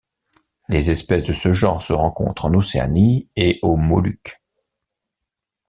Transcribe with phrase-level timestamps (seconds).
[0.67, 4.41] Les espèces de ce genre se rencontrent en Océanie et aux Moluques.